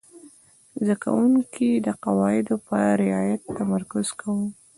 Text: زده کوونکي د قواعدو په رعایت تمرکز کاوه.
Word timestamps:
زده 0.83 0.95
کوونکي 1.03 1.69
د 1.87 1.87
قواعدو 2.03 2.55
په 2.67 2.75
رعایت 3.01 3.41
تمرکز 3.57 4.07
کاوه. 4.19 4.45